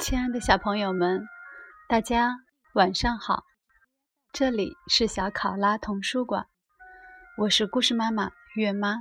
[0.00, 1.26] 亲爱的小朋友们，
[1.88, 2.36] 大家
[2.72, 3.42] 晚上好！
[4.32, 6.46] 这里是小考拉童书馆，
[7.36, 8.94] 我是故事妈妈月妈，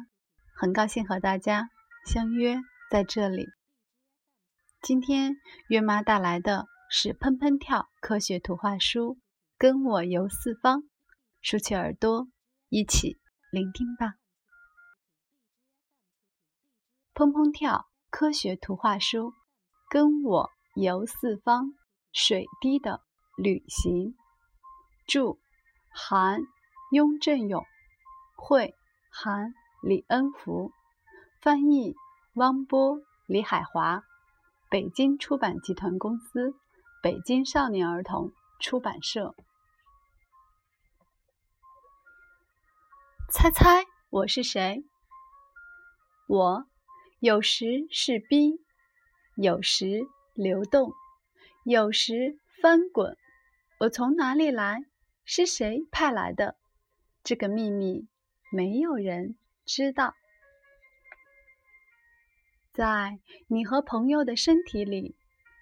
[0.55, 1.69] 很高兴和大家
[2.07, 3.45] 相约在这里。
[4.81, 5.35] 今天
[5.69, 9.19] 月妈带来的是《砰砰跳》科学图画书，
[9.59, 10.81] 跟我游四方，
[11.41, 12.27] 竖起耳朵，
[12.69, 13.19] 一起
[13.51, 14.15] 聆听吧。
[17.13, 19.31] 砰砰跳科学图画书，
[19.89, 20.56] 跟我。
[20.79, 21.73] 游四方，
[22.13, 23.01] 水滴的
[23.35, 24.15] 旅行。
[25.07, 25.39] 著：
[25.89, 26.41] 韩
[26.91, 27.65] 雍正勇，
[28.35, 28.75] 绘
[29.09, 30.71] 韩李恩福，
[31.41, 31.95] 翻译
[32.35, 34.03] 汪波、李海华，
[34.69, 36.53] 北京出版集团公司，
[37.01, 39.33] 北京少年儿童出版社。
[43.31, 44.83] 猜猜我是谁？
[46.27, 46.67] 我
[47.19, 48.59] 有时是冰，
[49.37, 50.07] 有时。
[50.37, 50.93] 流动，
[51.63, 53.17] 有时翻滚。
[53.79, 54.85] 我从哪里来？
[55.25, 56.55] 是谁派来的？
[57.23, 58.07] 这个秘密
[58.51, 60.13] 没有人知道。
[62.71, 65.15] 在你和朋友的身体里，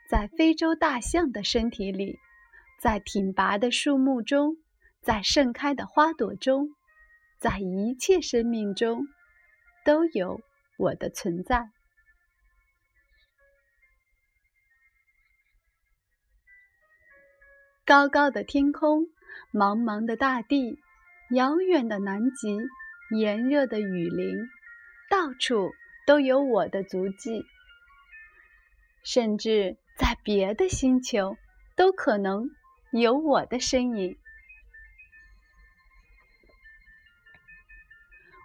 [0.10, 2.20] 在非洲大象的身体里，
[2.82, 4.58] 在挺拔的树木中，
[5.02, 6.76] 在盛开的花朵中，
[7.40, 9.08] 在一切生命中，
[9.86, 10.42] 都有
[10.78, 11.70] 我的存在。
[17.86, 19.10] 高高的天空，
[19.54, 20.80] 茫茫的大地，
[21.30, 22.58] 遥远的南极，
[23.16, 24.50] 炎热的雨林，
[25.08, 25.72] 到处
[26.08, 27.46] 都有我的足迹。
[29.04, 31.38] 甚至在别的星球，
[31.76, 32.50] 都可能
[32.92, 34.18] 有我的身影。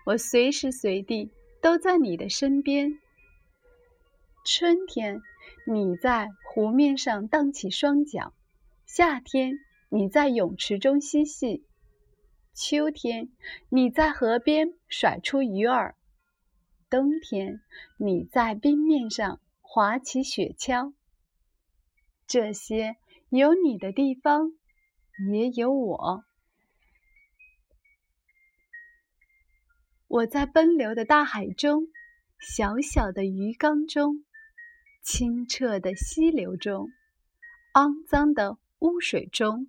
[0.04, 1.30] 我随时随地
[1.62, 2.98] 都在你的身边。
[4.44, 5.22] 春天，
[5.66, 8.34] 你在湖面上荡起双桨。
[8.92, 11.62] 夏天，你在泳池中嬉戏；
[12.52, 13.28] 秋天，
[13.68, 15.94] 你在河边甩出鱼饵；
[16.90, 17.60] 冬天，
[17.98, 20.92] 你在冰面上划起雪橇。
[22.26, 22.96] 这些
[23.28, 24.54] 有你的地方，
[25.30, 26.24] 也有我。
[30.08, 31.86] 我在奔流的大海中，
[32.40, 34.24] 小小的鱼缸中，
[35.04, 36.88] 清澈的溪流中，
[37.74, 38.58] 肮脏的。
[38.80, 39.68] 污水中，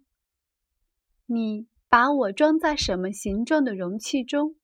[1.25, 4.55] 你把我装在什么形状的容器中，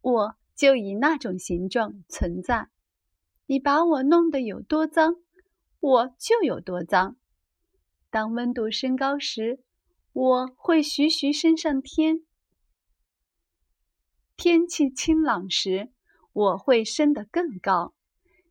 [0.00, 2.68] 我就以那种形状存在。
[3.46, 5.16] 你把我弄得有多脏，
[5.80, 7.16] 我就有多脏。
[8.10, 9.60] 当温度升高时，
[10.12, 12.24] 我会徐徐升上天；
[14.36, 15.90] 天气清朗时，
[16.32, 17.94] 我会升得更高，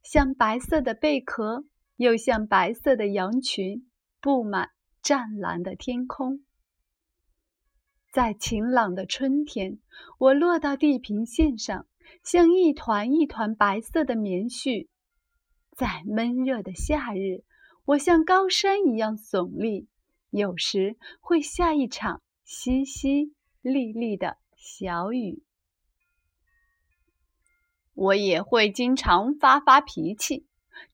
[0.01, 1.65] 像白色的贝壳，
[1.97, 3.89] 又像白色的羊群，
[4.19, 4.74] 布满。
[5.05, 6.43] 湛蓝的天空，
[8.11, 9.77] 在晴朗的春天，
[10.17, 11.85] 我落到地平线上，
[12.23, 14.87] 像一团一团白色的棉絮；
[15.77, 17.43] 在闷热的夏日，
[17.85, 19.87] 我像高山一样耸立，
[20.31, 25.43] 有时会下一场淅淅沥沥的小雨。
[27.93, 30.47] 我也会经常发发脾气，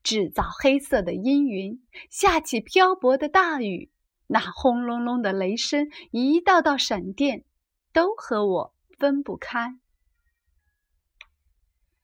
[0.04, 3.90] 制造黑色的阴云，下起漂泊的大雨。
[4.34, 7.44] 那轰隆隆的雷声，一道道闪电，
[7.92, 9.78] 都和我分不开。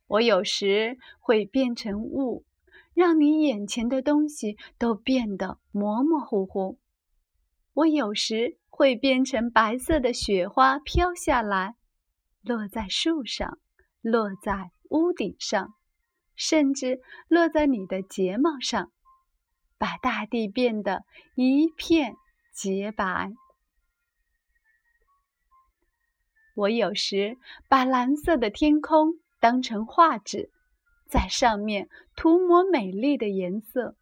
[0.07, 2.43] 我有时会变成雾，
[2.93, 6.77] 让你眼前的东西都变得模模糊糊。
[7.71, 11.75] 我有时会变成白色的雪花飘下来，
[12.41, 13.57] 落在树上，
[14.01, 15.75] 落在屋顶上，
[16.35, 16.99] 甚至
[17.29, 18.91] 落在你的睫毛上。
[19.77, 21.03] 把大地变得
[21.35, 22.15] 一片
[22.53, 23.31] 洁白。
[26.56, 27.38] 我有时
[27.69, 30.50] 把蓝色的天空当成画纸，
[31.07, 33.95] 在上面涂抹美丽的颜色。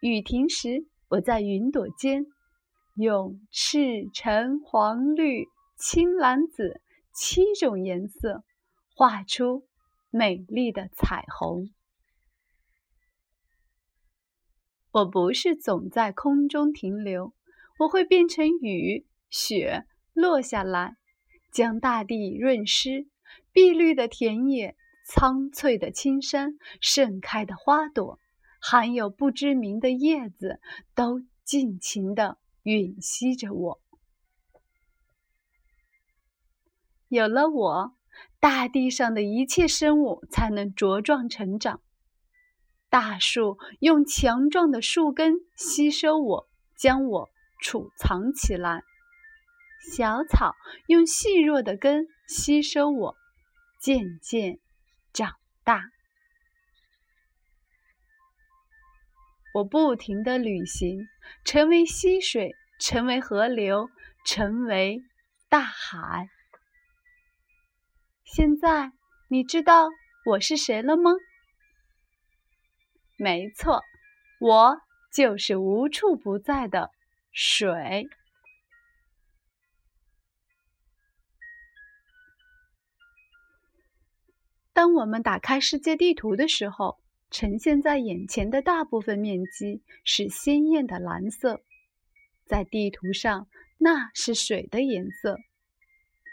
[0.00, 2.24] 雨停时，我在云朵间
[2.96, 5.46] 用赤、橙、黄、绿、
[5.76, 6.80] 青、蓝、紫
[7.14, 8.42] 七种颜色
[8.96, 9.66] 画出
[10.10, 11.70] 美丽的彩虹。
[14.92, 17.32] 我不是总在空中停留，
[17.78, 20.96] 我会变成雨雪落下来，
[21.50, 23.06] 将大地润湿。
[23.52, 28.18] 碧绿的田野，苍翠的青山，盛开的花朵，
[28.60, 30.60] 含有不知名的叶子，
[30.94, 33.80] 都尽情地吮吸着我。
[37.08, 37.96] 有了我，
[38.40, 41.80] 大地上的一切生物才能茁壮成长。
[42.92, 46.46] 大树用强壮的树根吸收我，
[46.76, 47.30] 将我
[47.62, 48.82] 储藏起来；
[49.96, 50.54] 小草
[50.88, 53.16] 用细弱的根吸收我，
[53.80, 54.58] 渐渐
[55.10, 55.84] 长大。
[59.54, 61.08] 我不停地旅行，
[61.46, 63.88] 成为溪水，成为河流，
[64.26, 65.02] 成为
[65.48, 66.28] 大海。
[68.22, 68.92] 现在
[69.28, 69.88] 你知道
[70.26, 71.12] 我是谁了吗？
[73.22, 73.84] 没错，
[74.40, 74.80] 我
[75.12, 76.90] 就是无处不在的
[77.30, 78.08] 水。
[84.72, 86.98] 当我们打开世界地图的时候，
[87.30, 91.62] 呈现在眼前的大部分面积是鲜艳的蓝色，
[92.44, 93.46] 在地图上
[93.78, 95.38] 那是水的颜色。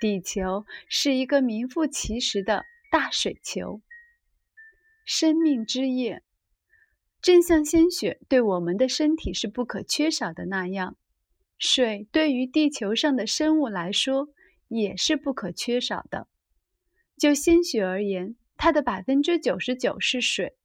[0.01, 3.79] 地球是一个名副其实的大水球。
[5.05, 6.23] 生命之液，
[7.21, 10.95] 正像鲜血对我们的身体是不可缺少的那样，
[11.57, 14.29] 水对于地球上的生物来说
[14.69, 16.27] 也是不可缺少的。
[17.17, 20.55] 就鲜血而言，它的百分之九十九是水。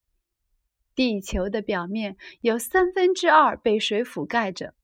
[0.95, 4.75] 地球的表面有三分之二被水覆盖着，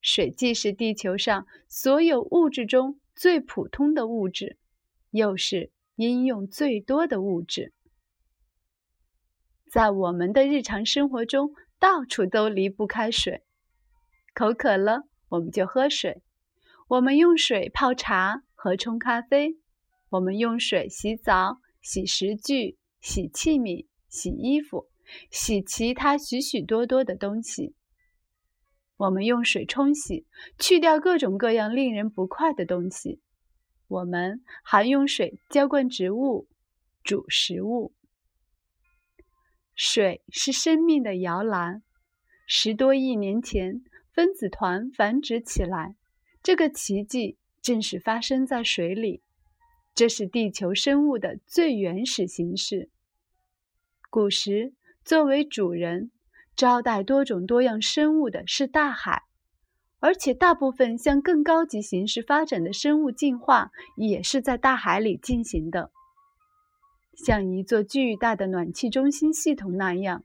[0.00, 4.56] 水既是地球上所有物质中最普通的物质，
[5.10, 7.74] 又是应用最多的物质。
[9.70, 13.44] 在我们的日常生活中，到处都离不开水。
[14.34, 16.22] 口渴了，我们就喝水；
[16.88, 19.56] 我们用水泡茶和冲咖啡；
[20.08, 24.88] 我们用水洗澡、洗食具、洗器皿、洗衣服。
[25.28, 27.74] 洗其他许许多多的东西。
[28.96, 30.24] 我们用水冲洗，
[30.56, 33.20] 去掉各种各样令人不快的东西。
[33.88, 36.46] 我们还用水浇灌植物、
[37.02, 37.92] 煮食物。
[39.82, 41.82] 水是生命的摇篮。
[42.46, 43.82] 十多亿年前，
[44.12, 45.96] 分子团繁殖起来，
[46.42, 49.22] 这个奇迹正是发生在水里。
[49.94, 52.90] 这是地球生物的最原始形式。
[54.10, 54.74] 古时。
[55.02, 56.10] 作为主人，
[56.54, 59.22] 招待多种多样生物的是大海，
[59.98, 65.90] 而且大部分向更高级形式发展的生物进化也是在大海里进行的。
[67.24, 70.22] 像一座巨大的暖气中心系统那样，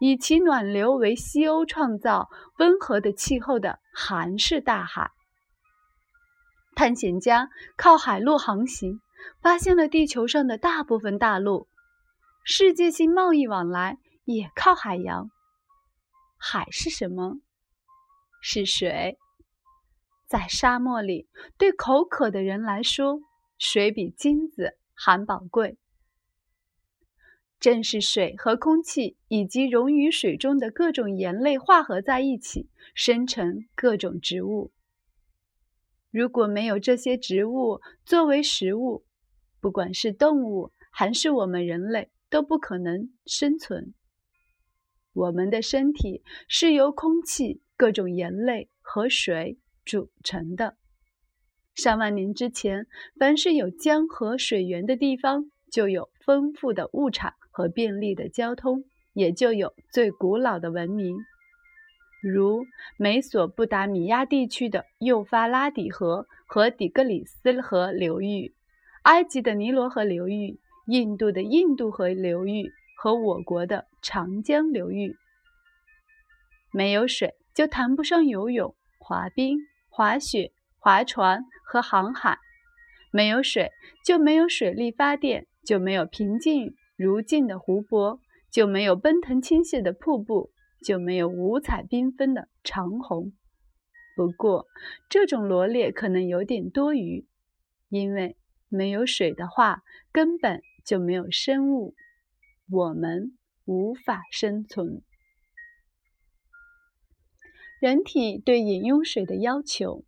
[0.00, 2.28] 以其暖流为西欧创造
[2.58, 5.10] 温和的气候的韩式大海。
[6.74, 9.00] 探险家靠海路航行，
[9.42, 11.68] 发现了地球上的大部分大陆，
[12.44, 13.98] 世界性贸易往来。
[14.24, 15.30] 也靠海洋。
[16.36, 17.36] 海是什么？
[18.42, 19.16] 是水。
[20.26, 23.20] 在沙漠里，对口渴的人来说，
[23.56, 25.78] 水比金子还宝贵。
[27.60, 34.70] 正是水和空气以及溶于水中的各种盐类化合在一起，生成各种植物。
[36.10, 39.04] 如果没有这些植物作为食物，
[39.60, 43.92] 不管是动物还是我们人类，都不可能生存。
[45.12, 50.76] 我们的身体是由空气、各种盐类和水组成的。
[51.74, 52.86] 上万年之前，
[53.18, 58.84] 凡是有江河水源的地方，就有丰富的物产和便利的交通，
[59.14, 61.18] 也就有最古老的文明，
[62.22, 62.64] 如
[62.96, 68.54] 美索不达米亚地区的幼发拉底河和底格里斯河流域，
[69.02, 72.70] 埃及的尼罗河流域，印度的印度河流域。
[73.00, 75.16] 和我国的长江流域，
[76.72, 79.56] 没有水就谈不上游泳、滑冰、
[79.88, 80.50] 滑雪、
[80.80, 82.38] 划船和航海；
[83.12, 83.70] 没有水
[84.04, 90.50] 就没有水力发电，就没有平静如镜的湖泊，就没有奔腾倾泻的瀑布，
[90.84, 93.32] 就没有五彩缤纷的长虹。
[94.16, 94.66] 不过，
[95.08, 97.24] 这种罗列可能有点多余，
[97.88, 98.36] 因为
[98.68, 101.94] 没有水的话，根本就没有生物。
[102.68, 105.02] 我们无法生存。
[107.80, 110.04] 人体对饮用水的要求，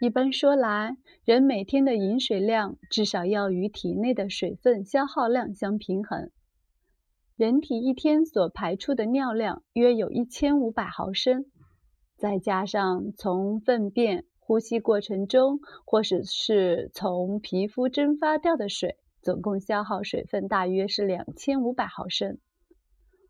[0.00, 6.30] 一般说来，人每天的饮水量至少要与体内的水分消耗量相平衡。
[7.36, 11.46] 人体一天所排出的尿量约有一千五百毫升，
[12.16, 18.96] 再加上从粪便、呼吸过程中，或者是从皮肤蒸发掉的水。
[19.22, 22.36] 总共消耗水分大约是两千五百毫升，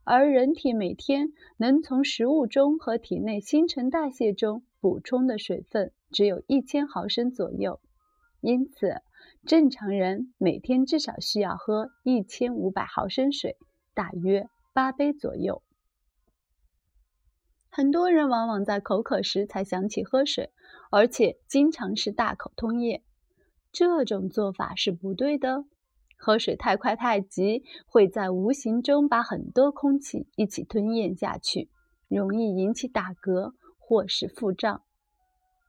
[0.03, 7.81] 而人体每天能从食物中和体内新陈代谢中补充的水分只有一千毫升左右，
[8.43, 9.01] 因此
[9.47, 13.57] 正常人每天至少需要喝一千五百毫升水，
[13.95, 15.63] 大约八杯左右。
[17.71, 20.51] 很多人往往在口渴时才想起喝水，
[20.91, 23.03] 而且经常是大口吞咽。
[23.73, 25.65] 这种做法是不对的。
[26.19, 31.71] 喝水太快太急，会在无形中把很多空气一起吞咽下去，
[32.09, 33.55] 容易引起打嗝
[33.87, 34.83] 或是腹胀。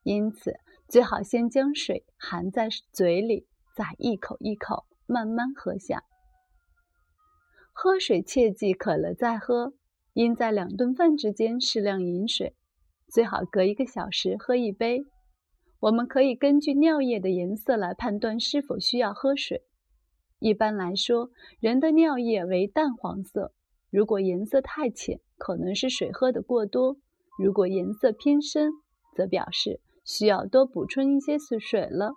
[0.03, 0.53] 因此，
[0.87, 6.03] 最好先将水含在嘴里，再一口一口慢慢喝下。
[7.73, 9.73] 喝水切忌渴了再喝，
[10.13, 12.55] 应在两顿饭之间适量饮水，
[13.09, 15.03] 最好隔一个小时喝一杯。
[15.81, 19.63] 我们可以根据尿液的颜色来判断是否需要喝水。
[20.39, 23.53] 一般来说，人的尿液为淡黄色，
[23.89, 26.97] 如果颜色太浅，可能是水喝得过多；
[27.37, 28.71] 如果颜色偏深，
[29.15, 29.81] 则表示。
[30.07, 32.13] 需要多补充一些水水了。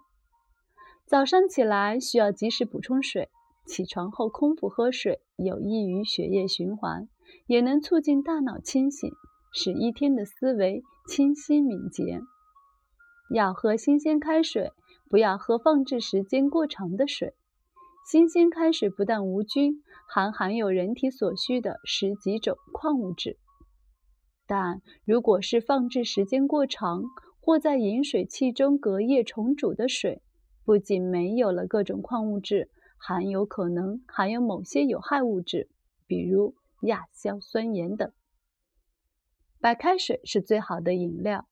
[1.07, 3.31] 早上起来需要及时补充水，
[3.65, 7.09] 起床后空腹喝水有益于血液循环，
[7.47, 9.11] 也能促进大脑清醒，
[9.55, 12.21] 使一天的思维清晰敏捷。
[13.35, 14.71] 要喝新鲜开水，
[15.09, 17.33] 不要喝放置时间过长的水。
[18.07, 23.39] 新鲜开水不但无菌，还含有人体所需的十几种矿物质。
[24.49, 27.05] 但如果是放置时间过长，
[27.39, 30.23] 或在饮水器中隔夜重煮的水，
[30.65, 35.69] 不仅没有了各种矿物质，还有可能含有某些有害物质，
[36.07, 38.11] 比如亚硝酸盐等。
[39.61, 41.47] 白开水是最好的饮料，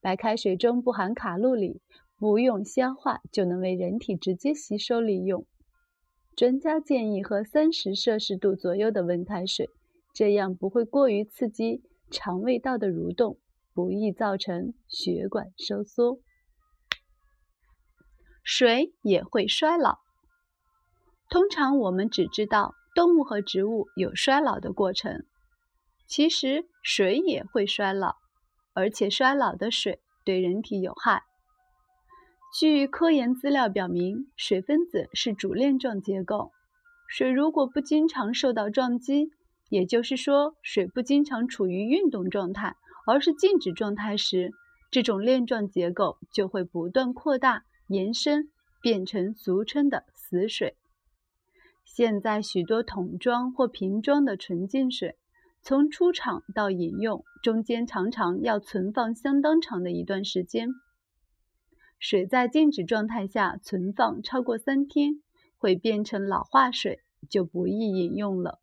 [0.00, 1.80] 白开水中不含卡路里，
[2.18, 5.46] 不用消化就能为人体直接吸收利用。
[6.34, 9.68] 专家建议喝三十摄氏度左右的温开水，
[10.12, 13.38] 这样不会过于刺激肠胃道的蠕动。
[13.72, 16.18] 不易造成血管收缩，
[18.42, 20.00] 水也会衰老。
[21.30, 25.24] 通常我们只知道动物和植物有衰老的过程，
[26.08, 28.16] 其实水也会衰老，
[28.74, 31.22] 而且衰老的水对人体有害。
[32.58, 36.50] 据科研资料表明，水分子是主链状结构，
[37.08, 39.30] 水如果不经常受到撞击，
[39.70, 42.76] 也就是说，水不经常处于运动状态。
[43.06, 44.52] 而是静止状态时，
[44.90, 48.50] 这种链状结构就会不断扩大、延伸，
[48.82, 50.76] 变成俗称的死水。
[51.84, 55.16] 现在许多桶装或瓶装的纯净水，
[55.60, 60.68] 从出厂到饮用中间常常要存放相当长的一段时间。
[61.98, 65.20] 水在静止状态下存放超过三天，
[65.56, 68.60] 会变成老化水，就不易饮用了。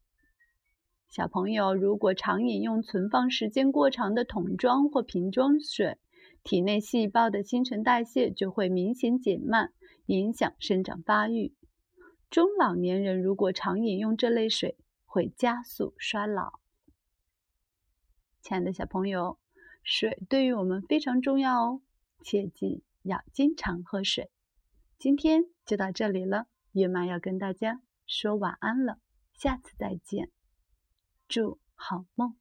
[1.17, 5.97] 小朋友如果常饮用存放时间过长的桶装或瓶装水，
[6.43, 9.73] 体内细胞的新陈代谢就会明显减慢，
[10.05, 11.55] 影响生长发育。
[12.29, 16.59] 中老年人如果常饮用这类水，会加速衰老。
[18.43, 19.39] 亲爱的小朋友，
[19.81, 21.81] 水对于我们非常重要哦，
[22.21, 24.29] 切记要经常喝水。
[24.99, 28.99] 今天就到这里了，月妈要跟大家说晚安了，
[29.33, 30.29] 下次再见。
[31.27, 32.35] 祝好梦。